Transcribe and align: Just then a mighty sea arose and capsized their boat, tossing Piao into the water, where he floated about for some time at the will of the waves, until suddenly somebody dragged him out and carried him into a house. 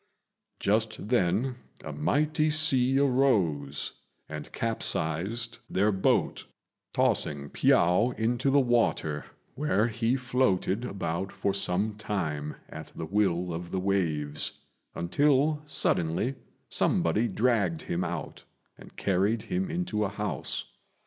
Just 0.59 1.09
then 1.09 1.57
a 1.85 1.93
mighty 1.93 2.49
sea 2.49 2.97
arose 2.97 3.93
and 4.27 4.51
capsized 4.51 5.59
their 5.69 5.91
boat, 5.91 6.43
tossing 6.91 7.51
Piao 7.51 8.11
into 8.17 8.49
the 8.49 8.59
water, 8.59 9.25
where 9.53 9.87
he 9.89 10.15
floated 10.15 10.85
about 10.85 11.31
for 11.31 11.53
some 11.53 11.93
time 11.93 12.55
at 12.67 12.91
the 12.95 13.05
will 13.05 13.53
of 13.53 13.69
the 13.69 13.79
waves, 13.79 14.53
until 14.95 15.61
suddenly 15.67 16.33
somebody 16.67 17.27
dragged 17.27 17.83
him 17.83 18.03
out 18.03 18.43
and 18.79 18.95
carried 18.97 19.43
him 19.43 19.69
into 19.69 20.03
a 20.03 20.09
house. 20.09 20.65